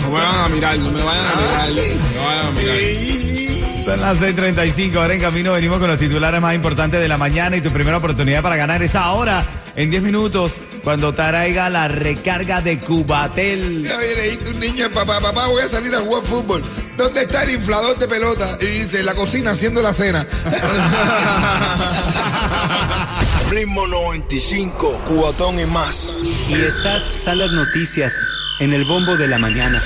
No 0.00 0.08
me 0.08 0.14
vayan 0.14 0.34
a 0.44 0.48
mirar, 0.48 0.78
no 0.78 0.90
me 0.90 1.02
vayan 1.02 1.26
a 1.26 1.36
mirar. 1.36 1.86
No 2.14 2.24
vayan 2.24 2.46
a 2.46 2.50
mirar. 2.52 3.51
Son 3.84 4.00
las 4.00 4.20
6:35. 4.20 4.96
Ahora 4.96 5.14
en 5.14 5.20
camino 5.20 5.52
venimos 5.52 5.78
con 5.78 5.88
los 5.88 5.98
titulares 5.98 6.40
más 6.40 6.54
importantes 6.54 7.00
de 7.00 7.08
la 7.08 7.16
mañana 7.16 7.56
y 7.56 7.60
tu 7.60 7.70
primera 7.70 7.96
oportunidad 7.96 8.42
para 8.42 8.54
ganar 8.54 8.80
es 8.82 8.94
ahora, 8.94 9.44
en 9.74 9.90
10 9.90 10.02
minutos, 10.02 10.60
cuando 10.84 11.12
traiga 11.14 11.68
la 11.68 11.88
recarga 11.88 12.60
de 12.60 12.78
Cubatel. 12.78 13.90
Oye, 13.90 14.38
un 14.52 14.60
niño, 14.60 14.88
papá, 14.90 15.18
papá, 15.20 15.46
voy 15.46 15.62
a 15.62 15.68
salir 15.68 15.92
a 15.94 16.00
jugar 16.00 16.22
fútbol. 16.22 16.62
¿Dónde 16.96 17.22
está 17.22 17.42
el 17.42 17.54
inflador 17.54 17.98
de 17.98 18.06
pelota? 18.06 18.56
Y 18.60 18.66
dice, 18.66 19.00
en 19.00 19.06
la 19.06 19.14
cocina 19.14 19.50
haciendo 19.50 19.82
la 19.82 19.92
cena. 19.92 20.24
Ritmo 23.50 23.86
95, 23.88 25.02
cuatón 25.06 25.58
y 25.58 25.66
más. 25.66 26.18
Y 26.48 26.54
estas 26.54 27.02
son 27.20 27.38
las 27.38 27.50
noticias 27.50 28.12
en 28.60 28.72
el 28.72 28.84
bombo 28.84 29.16
de 29.16 29.26
la 29.26 29.38
mañana. 29.38 29.82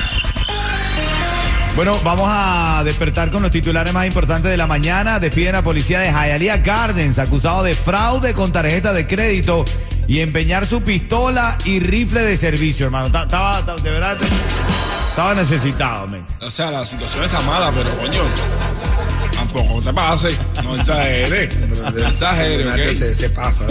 Bueno, 1.76 1.98
vamos 2.02 2.26
a 2.30 2.80
despertar 2.84 3.30
con 3.30 3.42
los 3.42 3.50
titulares 3.50 3.92
más 3.92 4.06
importantes 4.06 4.50
de 4.50 4.56
la 4.56 4.66
mañana. 4.66 5.20
Despiden 5.20 5.56
a 5.56 5.62
policía 5.62 6.00
de 6.00 6.06
Hialeah 6.10 6.56
Gardens, 6.58 7.18
acusado 7.18 7.62
de 7.62 7.74
fraude 7.74 8.32
con 8.32 8.50
tarjeta 8.50 8.94
de 8.94 9.06
crédito 9.06 9.62
y 10.08 10.20
empeñar 10.20 10.64
su 10.66 10.80
pistola 10.82 11.56
y 11.66 11.80
rifle 11.80 12.22
de 12.22 12.36
servicio, 12.38 12.86
hermano. 12.86 13.10
Ta- 13.12 13.24
Estaba, 13.24 13.60
ta- 13.66 13.76
de 13.76 13.90
verdad, 13.90 14.16
estaba 15.10 15.34
necesitado, 15.34 16.06
men. 16.06 16.24
O 16.40 16.50
sea, 16.50 16.70
la 16.70 16.86
situación 16.86 17.24
está 17.24 17.40
mala, 17.42 17.70
pero 17.70 17.90
coño. 17.98 18.22
Tampoco 19.34 19.82
te 19.82 19.92
pases. 19.92 20.34
No 20.64 20.76
exageres. 20.76 21.58
No 21.58 21.88
exageres, 22.08 22.66
¿ok? 22.68 22.96
se, 22.96 23.14
se 23.14 23.28
pasa. 23.30 23.66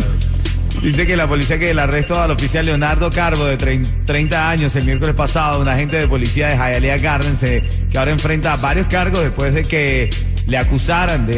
Dice 0.82 1.08
que 1.08 1.16
la 1.16 1.28
policía 1.28 1.58
que 1.58 1.72
el 1.72 1.80
arresto 1.80 2.20
al 2.22 2.32
oficial 2.32 2.66
Leonardo 2.66 3.10
Carbo 3.10 3.46
de 3.46 3.58
trein- 3.58 3.88
30 4.06 4.50
años 4.50 4.76
el 4.76 4.86
miércoles 4.86 5.16
pasado, 5.16 5.60
un 5.62 5.68
agente 5.68 5.98
de 5.98 6.08
policía 6.08 6.50
de 6.50 6.56
Hialeah 6.58 6.98
Gardens, 7.00 7.42
eh, 7.44 7.64
que 7.92 7.98
ahora 7.98 8.12
enfrenta 8.12 8.56
varios 8.58 8.88
cargos 8.88 9.22
después 9.24 9.54
de 9.54 9.64
que 9.64 10.10
le 10.46 10.58
acusaran 10.58 11.26
de 11.26 11.34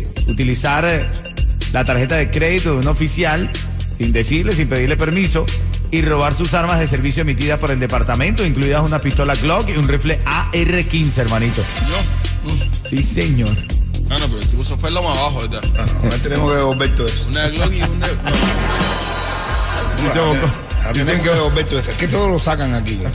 eh, 0.00 0.08
utilizar 0.28 0.84
eh, 0.86 1.04
la 1.72 1.84
tarjeta 1.84 2.16
de 2.16 2.30
crédito 2.30 2.72
de 2.72 2.78
un 2.78 2.88
oficial 2.88 3.50
sin 3.96 4.12
decirle, 4.12 4.52
sin 4.54 4.66
pedirle 4.68 4.96
permiso 4.96 5.44
y 5.90 6.00
robar 6.02 6.32
sus 6.32 6.54
armas 6.54 6.80
de 6.80 6.86
servicio 6.86 7.22
emitidas 7.22 7.58
por 7.58 7.70
el 7.70 7.80
departamento, 7.80 8.46
incluidas 8.46 8.82
una 8.82 9.00
pistola 9.00 9.34
Glock 9.34 9.68
y 9.70 9.76
un 9.76 9.88
rifle 9.88 10.18
AR-15, 10.24 11.18
hermanito. 11.18 11.62
Sí, 12.88 13.02
señor. 13.02 13.56
Ah, 14.10 14.16
no, 14.18 14.28
pero 14.28 14.40
tú 14.46 14.62
eso 14.62 14.76
fue 14.78 14.90
lo 14.90 15.02
más 15.02 15.18
abajo, 15.18 15.40
¿verdad? 15.40 15.62
Ahora 16.02 16.16
tenemos 16.22 16.50
que 16.50 16.56
devolver 16.56 16.94
todo 16.94 17.06
eso. 17.08 17.28
Una 17.28 17.48
Glock 17.48 17.72
y 17.72 17.82
una. 17.82 18.06
Dice 20.02 20.18
Bonco. 20.20 20.46
Tenemos 20.92 21.22
que 21.22 21.30
devolver 21.30 21.64
todo 21.66 21.78
eso. 21.80 21.90
Es 21.90 21.96
que 21.96 22.08
todos 22.08 22.30
lo 22.30 22.38
sacan 22.38 22.74
aquí. 22.74 22.94
bro. 22.94 23.10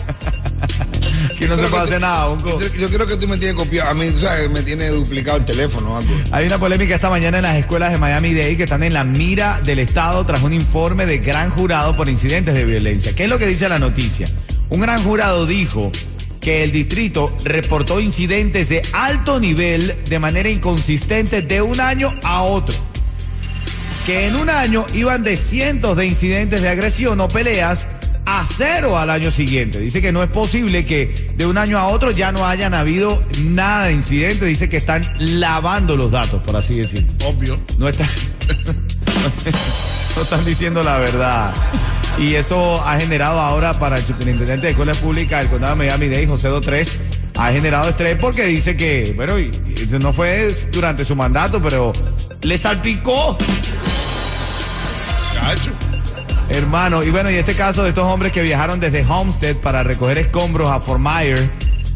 Que 1.37 1.47
no 1.47 1.57
se 1.57 1.67
puede 1.67 1.83
hacer 1.83 1.99
nada, 1.99 2.27
Bonco. 2.27 2.59
Yo, 2.59 2.67
yo 2.67 2.89
creo 2.89 3.07
que 3.07 3.17
tú 3.17 3.27
me 3.27 3.37
tienes 3.37 3.55
copiado. 3.55 3.89
A 3.89 3.93
mí, 3.93 4.11
tú 4.11 4.19
sabes, 4.19 4.49
me 4.51 4.61
tienes 4.61 4.91
duplicado 4.91 5.37
el 5.37 5.45
teléfono 5.45 5.93
o 5.93 5.97
algo. 5.97 6.13
Hay 6.31 6.45
una 6.45 6.59
polémica 6.59 6.95
esta 6.95 7.09
mañana 7.09 7.37
en 7.37 7.43
las 7.43 7.55
escuelas 7.55 7.91
de 7.91 7.97
Miami-Dade 7.97 8.55
que 8.55 8.63
están 8.63 8.83
en 8.83 8.93
la 8.93 9.03
mira 9.03 9.59
del 9.61 9.79
Estado 9.79 10.23
tras 10.25 10.43
un 10.43 10.53
informe 10.53 11.05
de 11.05 11.17
gran 11.17 11.49
jurado 11.49 11.95
por 11.95 12.07
incidentes 12.07 12.53
de 12.53 12.65
violencia. 12.65 13.15
¿Qué 13.15 13.23
es 13.23 13.29
lo 13.29 13.39
que 13.39 13.47
dice 13.47 13.67
la 13.67 13.79
noticia? 13.79 14.27
Un 14.69 14.81
gran 14.81 15.03
jurado 15.03 15.45
dijo 15.47 15.91
que 16.43 16.63
el 16.63 16.73
distrito 16.73 17.33
reportó 17.45 18.01
incidentes 18.01 18.67
de 18.67 18.81
alto 18.91 19.39
nivel 19.39 19.95
de 20.09 20.19
manera 20.19 20.49
inconsistente 20.49 21.41
de 21.41 21.61
un 21.61 21.79
año 21.79 22.13
a 22.23 22.43
otro. 22.43 22.75
Que 24.05 24.27
en 24.27 24.35
un 24.35 24.49
año 24.49 24.85
iban 24.93 25.23
de 25.23 25.37
cientos 25.37 25.95
de 25.95 26.05
incidentes 26.05 26.61
de 26.61 26.67
agresión 26.67 27.21
o 27.21 27.29
peleas 27.29 27.87
a 28.25 28.43
cero 28.45 28.97
al 28.97 29.09
año 29.09 29.31
siguiente. 29.31 29.79
Dice 29.79 30.01
que 30.01 30.11
no 30.11 30.21
es 30.21 30.29
posible 30.29 30.85
que 30.85 31.29
de 31.37 31.45
un 31.45 31.57
año 31.57 31.79
a 31.79 31.87
otro 31.87 32.11
ya 32.11 32.33
no 32.33 32.45
hayan 32.45 32.73
habido 32.73 33.21
nada 33.45 33.85
de 33.85 33.93
incidentes. 33.93 34.45
Dice 34.45 34.67
que 34.67 34.77
están 34.77 35.01
lavando 35.19 35.95
los 35.95 36.11
datos, 36.11 36.43
por 36.43 36.57
así 36.57 36.75
decirlo. 36.75 37.07
Obvio. 37.25 37.57
No 37.77 37.87
están, 37.87 38.07
no 40.17 40.21
están 40.21 40.43
diciendo 40.43 40.83
la 40.83 40.97
verdad. 40.97 41.53
Y 42.17 42.35
eso 42.35 42.81
ha 42.87 42.97
generado 42.99 43.39
ahora 43.39 43.73
para 43.73 43.97
el 43.97 44.03
superintendente 44.03 44.67
de 44.67 44.71
escuelas 44.71 44.97
públicas 44.97 45.41
del 45.41 45.49
condado 45.49 45.73
de 45.75 45.79
Miami-Dade, 45.85 46.27
José 46.27 46.49
Tres, 46.61 46.97
ha 47.37 47.51
generado 47.51 47.89
estrés 47.89 48.17
porque 48.19 48.45
dice 48.45 48.77
que, 48.77 49.13
bueno, 49.15 49.39
y- 49.39 49.45
y 49.67 49.87
no 49.99 50.13
fue 50.13 50.55
durante 50.71 51.03
su 51.03 51.15
mandato, 51.15 51.59
pero 51.61 51.91
le 52.43 52.57
salpicó. 52.57 53.35
Cacho. 55.33 55.71
Hermano, 56.49 57.03
y 57.03 57.09
bueno, 57.09 57.31
y 57.31 57.35
este 57.35 57.55
caso 57.55 57.83
de 57.83 57.89
estos 57.89 58.05
hombres 58.05 58.31
que 58.31 58.41
viajaron 58.41 58.79
desde 58.79 59.03
Homestead 59.05 59.55
para 59.57 59.81
recoger 59.83 60.19
escombros 60.19 60.69
a 60.69 60.79
Fort 60.79 60.99
Myers, 61.01 61.41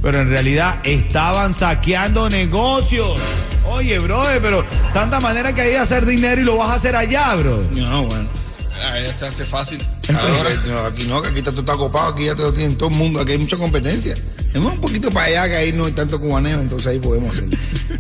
pero 0.02 0.20
en 0.22 0.30
realidad 0.30 0.80
estaban 0.84 1.54
saqueando 1.54 2.30
negocios. 2.30 3.20
Oye, 3.66 4.00
bro, 4.00 4.24
pero 4.42 4.66
tanta 4.94 5.20
manera 5.20 5.54
que 5.54 5.62
hay 5.62 5.72
de 5.72 5.78
hacer 5.78 6.06
dinero 6.06 6.42
y 6.42 6.46
lo 6.46 6.58
vas 6.58 6.70
a 6.72 6.74
hacer 6.76 6.96
allá, 6.96 7.36
bro. 7.36 7.62
No, 7.72 8.06
bueno. 8.06 8.28
Ah, 8.88 9.14
se 9.14 9.26
hace 9.26 9.46
fácil. 9.46 9.86
Ahora, 10.10 10.50
no, 10.68 10.80
aquí 10.86 11.04
no, 11.04 11.22
que 11.22 11.28
aquí 11.28 11.40
está 11.40 11.52
todo 11.52 11.62
está 11.62 11.76
copado, 11.76 12.14
aquí 12.14 12.26
ya 12.26 12.36
te 12.36 12.42
lo 12.42 12.54
tienen 12.54 12.78
todo 12.78 12.90
el 12.90 12.96
mundo, 12.96 13.20
aquí 13.20 13.34
hay 13.34 13.38
mucha 13.38 13.58
competencia. 13.58 14.16
Hemos 14.54 14.74
un 14.74 14.82
poquito 14.82 15.10
para 15.12 15.26
allá, 15.26 15.50
que 15.50 15.56
ahí 15.58 15.74
no 15.74 15.86
hay 15.86 15.92
tanto 15.92 16.20
cubaneo, 16.20 16.62
entonces 16.62 16.88
ahí 16.88 17.00
podemos 17.00 17.32
hacer. 17.32 17.50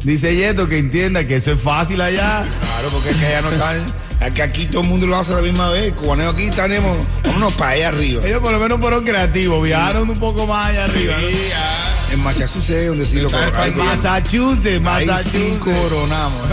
Dice 0.03 0.33
Yeto 0.33 0.69
que 0.69 0.77
entienda 0.77 1.27
que 1.27 1.35
eso 1.35 1.51
es 1.51 1.59
fácil 1.59 1.99
allá. 1.99 2.41
Claro, 2.41 2.89
porque 2.93 3.09
es 3.09 3.17
que 3.17 3.25
allá 3.25 3.41
no 3.41 3.49
están, 3.51 3.75
es 3.75 4.06
que 4.33 4.41
aquí 4.41 4.65
todo 4.65 4.81
el 4.81 4.87
mundo 4.87 5.07
lo 5.07 5.15
hace 5.17 5.33
a 5.33 5.37
la 5.37 5.41
misma 5.41 5.69
vez. 5.69 5.93
Cubaneo 5.93 6.29
aquí 6.31 6.49
tenemos, 6.49 6.97
vámonos 7.23 7.53
para 7.53 7.71
allá 7.71 7.89
arriba. 7.89 8.21
Ellos 8.25 8.41
por 8.41 8.51
lo 8.51 8.59
menos 8.59 8.79
fueron 8.79 9.03
creativos, 9.05 9.63
viajaron 9.63 10.09
un 10.09 10.17
poco 10.19 10.45
más 10.47 10.69
allá 10.69 10.85
arriba. 10.85 11.15
¿no? 11.19 12.13
En 12.13 12.23
Massachusetts, 12.23 12.87
donde 12.87 13.05
sí 13.05 13.19
lo 13.19 13.29
hay 13.57 13.71
que- 13.73 13.77
Massachusetts, 13.83 14.65
Ahí 14.87 15.05
sí 15.05 15.09
Massachusetts. 15.11 15.57
coronamos. 15.59 16.41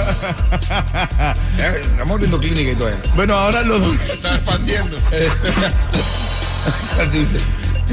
Eh, 1.59 1.81
Estamos 1.83 2.13
abriendo 2.13 2.41
clínica 2.41 2.73
y 2.73 2.75
todo 2.75 2.89
eso. 2.89 2.99
Bueno, 3.15 3.35
ahora 3.35 3.63
los 3.63 3.81
dos. 3.81 3.95
Está 4.13 4.35
expandiendo. 4.35 4.97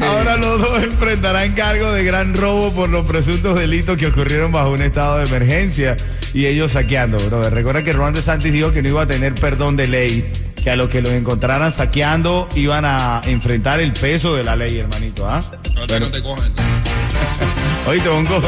Ahora 0.02 0.38
los 0.38 0.60
dos 0.62 0.84
enfrentarán 0.84 1.54
cargo 1.54 1.92
de 1.92 2.04
gran 2.04 2.34
robo 2.34 2.72
por 2.74 2.90
los 2.90 3.06
presuntos 3.06 3.60
delitos 3.60 3.98
que 3.98 4.08
ocurrieron 4.08 4.52
bajo 4.52 4.70
un 4.72 4.82
estado 4.82 5.18
de 5.20 5.26
emergencia 5.26 5.98
y 6.34 6.46
ellos 6.46 6.72
saqueando, 6.72 7.18
brother. 7.18 7.54
Recuerda 7.54 7.84
que 7.84 7.94
Ron 7.94 8.14
DeSantis 8.14 8.52
dijo 8.54 8.72
que 8.72 8.82
no 8.82 8.90
iba 8.90 9.02
a 9.04 9.08
tener 9.08 9.36
perdón 9.36 9.76
de 9.76 9.88
ley, 9.88 10.32
que 10.64 10.70
a 10.72 10.76
los 10.76 10.90
que 10.90 11.02
los 11.02 11.12
encontraran 11.12 11.72
saqueando 11.72 12.48
iban 12.56 12.86
a 12.86 13.22
enfrentar 13.26 13.80
el 13.80 13.94
peso 13.94 14.36
de 14.36 14.44
la 14.44 14.56
ley, 14.56 14.80
hermanito, 14.80 15.28
¿ah? 15.28 15.40
No 15.76 15.88
te, 15.88 16.00
no 16.00 16.10
te 16.12 16.22
cogen. 16.22 16.52
Oíste, 17.88 18.10
Bonco. 18.10 18.42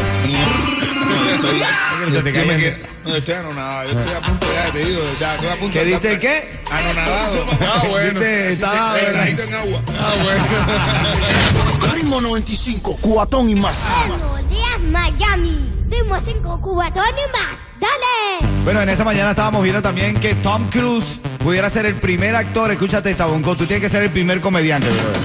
Yo, 3.06 3.16
estoy 3.18 3.34
anonadado, 3.36 3.92
yo 3.92 4.00
estoy 4.00 4.14
a 4.14 4.22
punto 4.22 4.48
ya, 4.54 4.72
te 4.72 4.86
digo, 4.86 5.02
ya, 5.20 5.36
estoy 5.36 5.50
a 5.50 5.56
punto 5.56 5.74
¿Qué 5.74 5.86
diste 5.86 6.20
qué? 6.20 6.50
Anonadado. 6.72 7.46
Ah, 7.62 7.84
bueno. 7.90 8.20
Viste, 8.20 8.44
Así 8.46 8.54
estaba- 8.54 9.00
en 9.28 9.54
agua. 9.56 9.82
Ah, 10.00 10.14
bueno. 10.24 11.94
Ritmo 11.94 12.22
95, 12.22 12.98
cuatón 13.02 13.50
y 13.50 13.56
más. 13.56 13.86
Buenos 14.08 14.50
días, 14.50 14.80
Miami. 14.90 15.70
Ritmo 15.90 16.16
5, 16.26 16.62
Cubatón 16.62 17.04
y 17.10 17.32
más. 17.32 17.63
¡Dale! 17.80 18.52
Bueno, 18.64 18.82
en 18.82 18.90
esta 18.90 19.04
mañana 19.04 19.32
estábamos 19.32 19.62
viendo 19.64 19.82
también 19.82 20.16
que 20.16 20.36
Tom 20.36 20.70
Cruise 20.70 21.20
pudiera 21.44 21.70
ser 21.70 21.86
el 21.86 21.96
primer 21.96 22.36
actor. 22.36 22.72
Escúchate 22.72 23.12
esta, 23.12 23.26
Bonco. 23.26 23.56
Tú 23.56 23.66
tienes 23.66 23.84
que 23.84 23.90
ser 23.90 24.04
el 24.04 24.10
primer 24.10 24.40
comediante, 24.42 24.88
brother. 24.90 25.18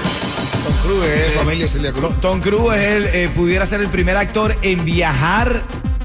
Tom 0.65 0.73
Cruise 0.83 1.05
es 1.29 1.33
familia 1.35 1.67
Celia 1.67 1.91
Cruz. 1.93 2.19
Tom 2.21 2.41
Cruise 2.41 2.73
es 2.77 2.81
el, 2.95 3.05
eh, 3.15 3.29
pudiera 3.33 3.65
ser 3.65 3.81
el 3.81 3.87
primer 3.87 4.17
actor 4.17 4.55
en 4.61 4.83
viajar 4.83 5.61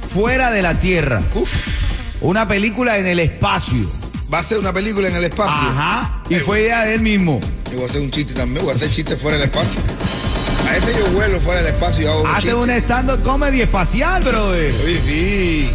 fuera 0.06 0.50
de 0.52 0.62
la 0.62 0.78
Tierra. 0.78 1.22
Uf, 1.34 2.22
Una 2.22 2.46
película 2.46 2.98
en 2.98 3.06
el 3.06 3.18
espacio. 3.18 3.90
va 4.32 4.38
a 4.38 4.42
ser 4.42 4.58
una 4.58 4.72
película 4.72 5.08
en 5.08 5.16
el 5.16 5.24
espacio. 5.24 5.68
Ajá. 5.68 6.22
Y 6.30 6.34
Eh, 6.34 6.40
fue 6.40 6.62
idea 6.62 6.84
de 6.84 6.94
él 6.94 7.00
mismo. 7.02 7.40
Y 7.70 7.74
voy 7.74 7.84
a 7.84 7.88
hacer 7.88 8.00
un 8.00 8.10
chiste 8.10 8.32
también, 8.34 8.64
voy 8.64 8.72
a 8.72 8.76
hacer 8.76 8.90
chistes 8.90 9.20
fuera 9.20 9.36
del 9.36 9.46
espacio. 9.46 9.80
A 10.68 10.76
ese 10.76 10.96
yo 10.98 11.06
vuelo 11.08 11.40
fuera 11.40 11.60
del 11.62 11.74
espacio 11.74 12.02
y 12.04 12.06
hago 12.06 12.22
un 12.22 12.26
Hace 12.28 12.40
chiste. 12.42 12.54
un 12.54 12.70
stand-up 12.70 13.22
comedy 13.22 13.60
espacial, 13.62 14.22
brother. 14.22 14.72
Oye, 14.84 15.00
sí. 15.04 15.70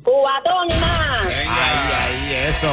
Cubatón 0.03 0.69
y 0.71 0.81
más. 0.81 1.26
Ay, 1.26 1.49
ay, 1.49 2.49
eso. 2.49 2.73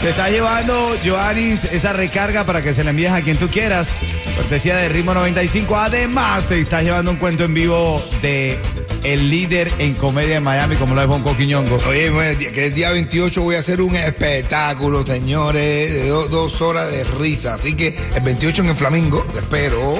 Te 0.00 0.10
está 0.10 0.30
llevando, 0.30 0.96
Joanis, 1.04 1.64
esa 1.64 1.92
recarga 1.92 2.44
para 2.44 2.60
que 2.60 2.74
se 2.74 2.82
la 2.82 2.90
envíes 2.90 3.12
a 3.12 3.20
quien 3.20 3.36
tú 3.36 3.48
quieras. 3.48 3.94
Cortesía 4.34 4.76
de 4.76 4.88
Ritmo 4.88 5.14
95. 5.14 5.76
Además, 5.76 6.48
te 6.48 6.60
estás 6.60 6.82
llevando 6.82 7.10
un 7.10 7.18
cuento 7.18 7.44
en 7.44 7.54
vivo 7.54 8.02
de 8.20 8.58
el 9.04 9.30
líder 9.30 9.72
en 9.78 9.94
comedia 9.94 10.36
en 10.36 10.42
Miami, 10.44 10.76
como 10.76 10.94
lo 10.94 11.02
es 11.02 11.08
Bonco 11.08 11.36
Quiñongo. 11.36 11.78
Oye, 11.88 12.10
bueno, 12.10 12.38
que 12.38 12.66
el 12.66 12.74
día 12.74 12.90
28 12.90 13.42
voy 13.42 13.56
a 13.56 13.58
hacer 13.58 13.80
un 13.80 13.96
espectáculo, 13.96 15.04
señores, 15.06 15.92
de 15.92 16.08
do- 16.08 16.28
dos 16.28 16.60
horas 16.62 16.90
de 16.90 17.04
risa. 17.04 17.54
Así 17.54 17.74
que 17.74 17.96
el 18.14 18.22
28 18.22 18.62
en 18.62 18.68
el 18.68 18.76
Flamingo, 18.76 19.24
te 19.32 19.38
espero, 19.40 19.94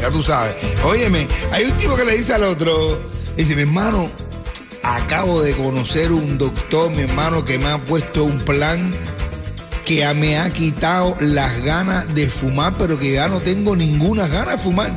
ya 0.00 0.10
tú 0.10 0.22
sabes. 0.22 0.54
Óyeme, 0.84 1.26
hay 1.50 1.64
un 1.64 1.76
tipo 1.76 1.94
que 1.96 2.04
le 2.04 2.16
dice 2.18 2.34
al 2.34 2.44
otro, 2.44 3.00
dice, 3.36 3.56
mi 3.56 3.62
hermano, 3.62 4.10
acabo 4.82 5.40
de 5.42 5.52
conocer 5.54 6.12
un 6.12 6.36
doctor, 6.36 6.90
mi 6.90 7.02
hermano, 7.02 7.44
que 7.44 7.58
me 7.58 7.66
ha 7.66 7.78
puesto 7.78 8.24
un 8.24 8.38
plan 8.40 8.92
que 9.86 10.06
me 10.14 10.38
ha 10.38 10.48
quitado 10.50 11.16
las 11.20 11.60
ganas 11.62 12.14
de 12.14 12.28
fumar, 12.28 12.72
pero 12.78 12.98
que 12.98 13.12
ya 13.12 13.28
no 13.28 13.40
tengo 13.40 13.74
ninguna 13.74 14.28
ganas 14.28 14.56
de 14.56 14.58
fumar. 14.58 14.92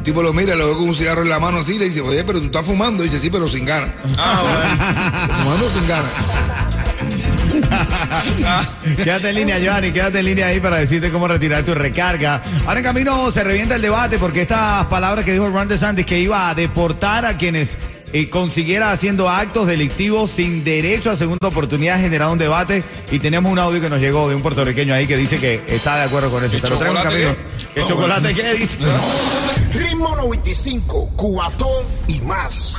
El 0.00 0.04
tipo 0.04 0.22
lo 0.22 0.32
mira, 0.32 0.56
lo 0.56 0.68
ve 0.68 0.74
con 0.76 0.88
un 0.88 0.94
cigarro 0.94 1.20
en 1.20 1.28
la 1.28 1.38
mano 1.38 1.58
así, 1.58 1.78
le 1.78 1.84
dice, 1.84 2.00
oye, 2.00 2.24
pero 2.24 2.40
tú 2.40 2.46
estás 2.46 2.64
fumando. 2.64 3.02
dice, 3.02 3.18
sí, 3.18 3.28
pero 3.28 3.46
sin 3.46 3.66
ganas. 3.66 3.92
Ah, 4.16 4.40
bueno. 4.42 5.34
fumando 5.42 5.70
sin 5.70 5.86
ganas. 5.86 6.10
quédate 9.04 9.28
en 9.28 9.34
línea, 9.34 9.60
Joanny, 9.62 9.92
quédate 9.92 10.20
en 10.20 10.24
línea 10.24 10.46
ahí 10.46 10.58
para 10.58 10.78
decirte 10.78 11.10
cómo 11.10 11.28
retirar 11.28 11.64
tu 11.64 11.74
recarga. 11.74 12.42
Ahora 12.66 12.80
en 12.80 12.84
camino 12.84 13.30
se 13.30 13.44
revienta 13.44 13.76
el 13.76 13.82
debate 13.82 14.16
porque 14.16 14.40
estas 14.40 14.86
palabras 14.86 15.22
que 15.22 15.34
dijo 15.34 15.50
Ron 15.50 15.68
DeSantis 15.68 16.06
que 16.06 16.18
iba 16.18 16.48
a 16.48 16.54
deportar 16.54 17.26
a 17.26 17.36
quienes 17.36 17.76
eh, 18.14 18.30
consiguiera 18.30 18.92
haciendo 18.92 19.28
actos 19.28 19.66
delictivos 19.66 20.30
sin 20.30 20.64
derecho 20.64 21.10
a 21.10 21.16
segunda 21.16 21.46
oportunidad 21.46 21.96
ha 21.96 21.98
generado 22.00 22.32
un 22.32 22.38
debate 22.38 22.82
y 23.12 23.18
tenemos 23.18 23.52
un 23.52 23.58
audio 23.58 23.80
que 23.80 23.90
nos 23.90 24.00
llegó 24.00 24.28
de 24.30 24.34
un 24.34 24.40
puertorriqueño 24.42 24.94
ahí 24.94 25.06
que 25.06 25.16
dice 25.16 25.38
que 25.38 25.62
está 25.68 25.96
de 25.96 26.04
acuerdo 26.04 26.30
con 26.30 26.42
eso. 26.42 26.58
Te 26.58 26.70
lo 26.70 26.78
traigo 26.78 26.96
en 26.96 27.02
camino. 27.02 27.36
¿Qué 27.74 27.84
chocolate 27.84 28.34
qué 28.34 28.54
dice? 28.54 28.78
Ritmo 29.72 30.16
95, 30.16 31.10
Cubatón 31.16 31.84
y 32.08 32.20
más. 32.22 32.76